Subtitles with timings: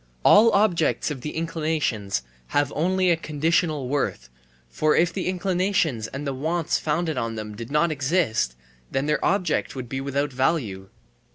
[0.25, 4.29] All objects of the inclinations have only a conditional worth,
[4.67, 8.55] for if the inclinations and the wants founded on them did not exist,
[8.89, 10.89] then their object would be without value.